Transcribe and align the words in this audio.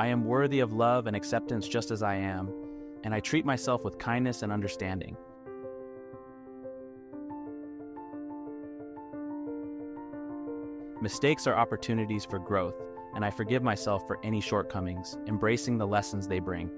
I 0.00 0.06
am 0.06 0.24
worthy 0.24 0.60
of 0.60 0.72
love 0.72 1.08
and 1.08 1.16
acceptance 1.16 1.66
just 1.66 1.90
as 1.90 2.04
I 2.04 2.14
am, 2.14 2.52
and 3.02 3.12
I 3.12 3.18
treat 3.18 3.44
myself 3.44 3.82
with 3.82 3.98
kindness 3.98 4.42
and 4.42 4.52
understanding. 4.52 5.16
Mistakes 11.02 11.48
are 11.48 11.56
opportunities 11.56 12.24
for 12.24 12.38
growth, 12.38 12.76
and 13.16 13.24
I 13.24 13.30
forgive 13.30 13.64
myself 13.64 14.06
for 14.06 14.20
any 14.22 14.40
shortcomings, 14.40 15.18
embracing 15.26 15.78
the 15.78 15.86
lessons 15.86 16.28
they 16.28 16.38
bring. 16.38 16.70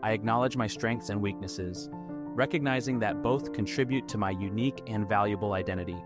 I 0.00 0.12
acknowledge 0.12 0.56
my 0.56 0.68
strengths 0.68 1.08
and 1.08 1.20
weaknesses, 1.20 1.88
recognizing 1.92 3.00
that 3.00 3.20
both 3.20 3.52
contribute 3.52 4.06
to 4.08 4.18
my 4.18 4.30
unique 4.30 4.82
and 4.86 5.08
valuable 5.08 5.54
identity. 5.54 6.00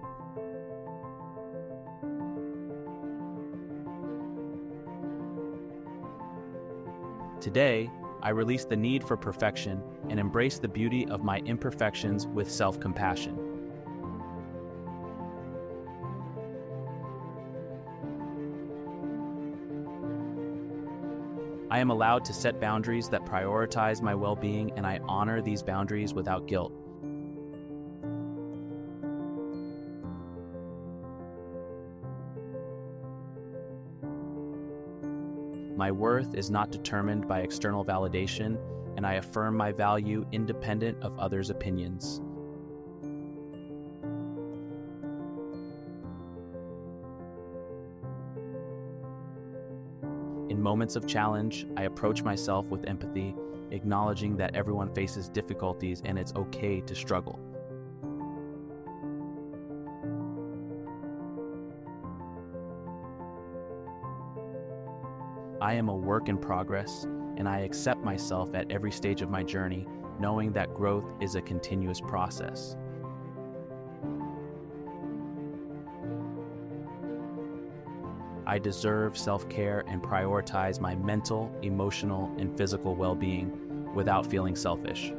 Today, 7.40 7.88
I 8.20 8.30
release 8.30 8.64
the 8.64 8.76
need 8.76 9.04
for 9.04 9.16
perfection 9.16 9.80
and 10.08 10.18
embrace 10.18 10.58
the 10.58 10.66
beauty 10.66 11.06
of 11.06 11.22
my 11.22 11.38
imperfections 11.40 12.26
with 12.26 12.50
self 12.50 12.80
compassion. 12.80 13.38
I 21.70 21.78
am 21.78 21.90
allowed 21.90 22.24
to 22.24 22.32
set 22.32 22.60
boundaries 22.60 23.08
that 23.10 23.24
prioritize 23.24 24.02
my 24.02 24.16
well 24.16 24.34
being, 24.34 24.72
and 24.72 24.84
I 24.84 24.98
honor 25.06 25.40
these 25.40 25.62
boundaries 25.62 26.12
without 26.12 26.48
guilt. 26.48 26.72
My 35.78 35.92
worth 35.92 36.34
is 36.34 36.50
not 36.50 36.72
determined 36.72 37.28
by 37.28 37.42
external 37.42 37.84
validation, 37.84 38.58
and 38.96 39.06
I 39.06 39.12
affirm 39.12 39.56
my 39.56 39.70
value 39.70 40.26
independent 40.32 41.00
of 41.04 41.16
others' 41.20 41.50
opinions. 41.50 42.20
In 50.50 50.60
moments 50.60 50.96
of 50.96 51.06
challenge, 51.06 51.64
I 51.76 51.84
approach 51.84 52.24
myself 52.24 52.66
with 52.66 52.84
empathy, 52.88 53.36
acknowledging 53.70 54.36
that 54.38 54.56
everyone 54.56 54.92
faces 54.92 55.28
difficulties 55.28 56.02
and 56.04 56.18
it's 56.18 56.34
okay 56.34 56.80
to 56.80 56.94
struggle. 56.96 57.38
I 65.60 65.74
am 65.74 65.88
a 65.88 65.94
work 65.94 66.28
in 66.28 66.38
progress, 66.38 67.04
and 67.36 67.48
I 67.48 67.60
accept 67.60 68.04
myself 68.04 68.54
at 68.54 68.70
every 68.70 68.92
stage 68.92 69.22
of 69.22 69.30
my 69.30 69.42
journey, 69.42 69.88
knowing 70.20 70.52
that 70.52 70.72
growth 70.72 71.04
is 71.20 71.34
a 71.34 71.42
continuous 71.42 72.00
process. 72.00 72.76
I 78.46 78.58
deserve 78.58 79.18
self 79.18 79.48
care 79.48 79.84
and 79.88 80.00
prioritize 80.00 80.80
my 80.80 80.94
mental, 80.94 81.52
emotional, 81.62 82.32
and 82.38 82.56
physical 82.56 82.94
well 82.94 83.16
being 83.16 83.92
without 83.94 84.26
feeling 84.26 84.54
selfish. 84.54 85.12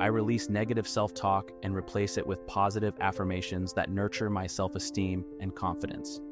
I 0.00 0.06
release 0.06 0.48
negative 0.48 0.88
self 0.88 1.12
talk 1.12 1.52
and 1.62 1.76
replace 1.76 2.16
it 2.16 2.26
with 2.26 2.46
positive 2.46 2.94
affirmations 3.00 3.74
that 3.74 3.90
nurture 3.90 4.30
my 4.30 4.46
self 4.46 4.74
esteem 4.74 5.26
and 5.40 5.54
confidence. 5.54 6.22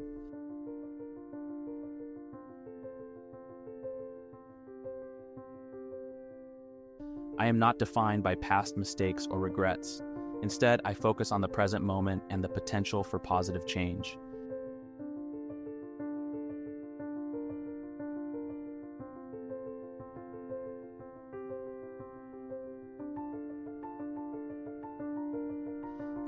I 7.38 7.46
am 7.46 7.58
not 7.58 7.78
defined 7.78 8.22
by 8.22 8.36
past 8.36 8.78
mistakes 8.78 9.28
or 9.30 9.38
regrets. 9.38 10.02
Instead, 10.42 10.80
I 10.86 10.94
focus 10.94 11.30
on 11.30 11.42
the 11.42 11.48
present 11.48 11.84
moment 11.84 12.22
and 12.30 12.42
the 12.42 12.48
potential 12.48 13.04
for 13.04 13.18
positive 13.18 13.66
change. 13.66 14.16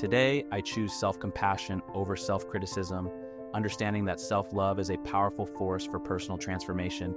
Today, 0.01 0.47
I 0.51 0.63
choose 0.63 0.95
self 0.95 1.21
compassion 1.21 1.83
over 1.93 2.17
self 2.17 2.49
criticism, 2.49 3.11
understanding 3.53 4.07
that 4.07 4.19
self 4.19 4.51
love 4.55 4.79
is 4.79 4.89
a 4.89 4.97
powerful 4.97 5.45
force 5.45 5.85
for 5.85 5.99
personal 5.99 6.39
transformation. 6.39 7.15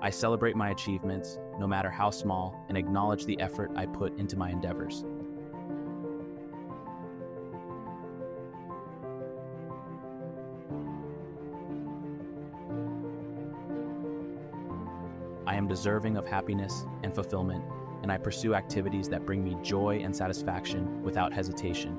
I 0.00 0.10
celebrate 0.10 0.54
my 0.54 0.70
achievements, 0.70 1.40
no 1.58 1.66
matter 1.66 1.90
how 1.90 2.10
small, 2.10 2.64
and 2.68 2.78
acknowledge 2.78 3.24
the 3.24 3.40
effort 3.40 3.72
I 3.74 3.86
put 3.86 4.16
into 4.20 4.36
my 4.36 4.50
endeavors. 4.50 5.04
I 15.48 15.54
am 15.54 15.66
deserving 15.66 16.18
of 16.18 16.26
happiness 16.26 16.84
and 17.02 17.14
fulfillment, 17.14 17.64
and 18.02 18.12
I 18.12 18.18
pursue 18.18 18.54
activities 18.54 19.08
that 19.08 19.24
bring 19.24 19.42
me 19.42 19.56
joy 19.62 20.02
and 20.04 20.14
satisfaction 20.14 21.02
without 21.02 21.32
hesitation. 21.32 21.96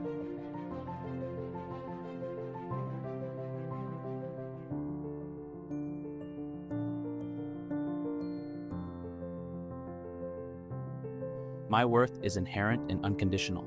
My 11.70 11.84
worth 11.84 12.20
is 12.22 12.38
inherent 12.38 12.92
and 12.92 13.04
unconditional, 13.04 13.66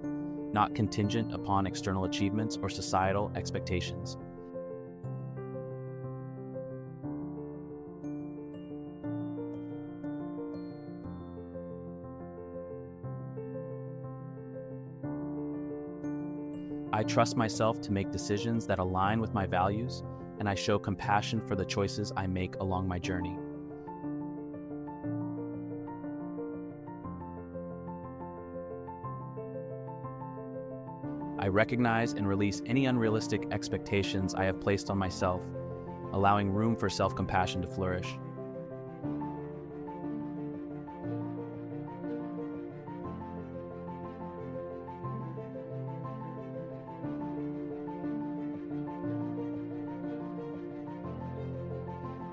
not 0.53 0.77
contingent 0.77 1.35
upon 1.35 1.67
external 1.67 2.05
achievements 2.05 2.57
or 2.63 2.69
societal 2.69 3.33
expectations. 3.35 4.17
I 16.95 17.03
trust 17.03 17.39
myself 17.39 17.81
to 17.83 17.93
make 17.93 18.11
decisions 18.11 18.67
that 18.67 18.79
align 18.79 19.19
with 19.19 19.33
my 19.33 19.47
values, 19.47 20.03
and 20.39 20.47
I 20.47 20.55
show 20.55 20.79
compassion 20.79 21.41
for 21.41 21.57
the 21.57 21.65
choices 21.65 22.13
I 22.17 22.27
make 22.27 22.57
along 22.57 22.87
my 22.87 22.99
journey. 22.99 23.39
I 31.39 31.49
recognize 31.49 32.13
and 32.13 32.29
release 32.29 32.61
any 32.67 32.85
unrealistic 32.85 33.49
expectations 33.51 34.35
I 34.35 34.45
have 34.45 34.61
placed 34.61 34.91
on 34.91 34.99
myself, 34.99 35.41
allowing 36.13 36.53
room 36.53 36.77
for 36.77 36.91
self 36.91 37.17
compassion 37.17 37.63
to 37.63 37.69
flourish. 37.69 38.19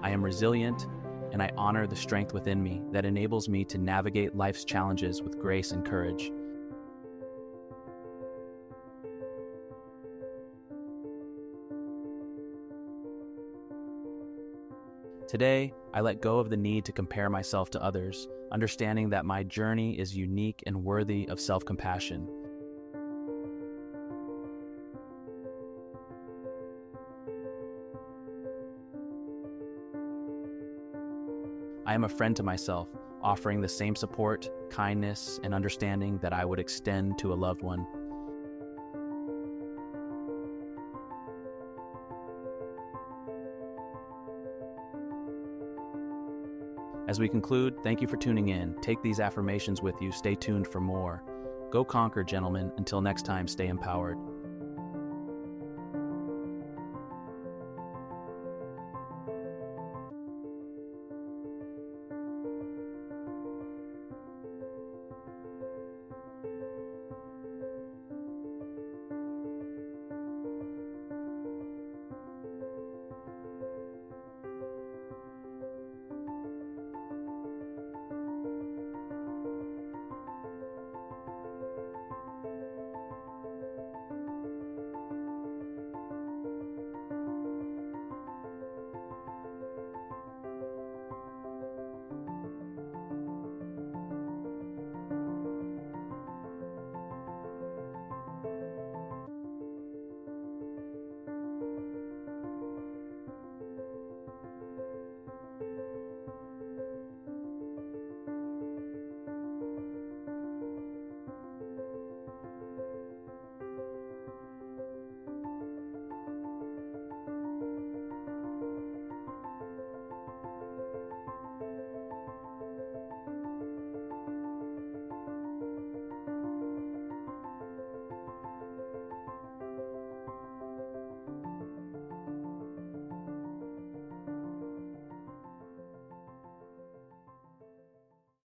I 0.01 0.11
am 0.11 0.23
resilient, 0.23 0.87
and 1.31 1.41
I 1.43 1.51
honor 1.57 1.85
the 1.85 1.95
strength 1.95 2.33
within 2.33 2.63
me 2.63 2.81
that 2.91 3.05
enables 3.05 3.49
me 3.49 3.65
to 3.65 3.77
navigate 3.77 4.35
life's 4.35 4.63
challenges 4.63 5.21
with 5.21 5.39
grace 5.39 5.71
and 5.71 5.85
courage. 5.85 6.31
Today, 15.27 15.73
I 15.93 16.01
let 16.01 16.21
go 16.21 16.39
of 16.39 16.49
the 16.49 16.57
need 16.57 16.85
to 16.85 16.91
compare 16.91 17.29
myself 17.29 17.69
to 17.71 17.83
others, 17.83 18.27
understanding 18.51 19.09
that 19.09 19.25
my 19.25 19.43
journey 19.43 19.99
is 19.99 20.17
unique 20.17 20.63
and 20.65 20.83
worthy 20.83 21.27
of 21.29 21.39
self 21.39 21.63
compassion. 21.65 22.27
I 31.85 31.93
am 31.93 32.03
a 32.03 32.09
friend 32.09 32.35
to 32.35 32.43
myself, 32.43 32.89
offering 33.21 33.61
the 33.61 33.67
same 33.67 33.95
support, 33.95 34.49
kindness, 34.69 35.39
and 35.43 35.53
understanding 35.53 36.17
that 36.19 36.33
I 36.33 36.45
would 36.45 36.59
extend 36.59 37.17
to 37.19 37.33
a 37.33 37.35
loved 37.35 37.61
one. 37.61 37.85
As 47.07 47.19
we 47.19 47.27
conclude, 47.27 47.81
thank 47.81 48.01
you 48.01 48.07
for 48.07 48.17
tuning 48.17 48.49
in. 48.49 48.75
Take 48.81 49.01
these 49.01 49.19
affirmations 49.19 49.81
with 49.81 49.99
you. 49.99 50.11
Stay 50.11 50.35
tuned 50.35 50.67
for 50.67 50.79
more. 50.79 51.23
Go 51.71 51.83
conquer, 51.83 52.23
gentlemen. 52.23 52.71
Until 52.77 53.01
next 53.01 53.25
time, 53.25 53.47
stay 53.47 53.67
empowered. 53.67 54.19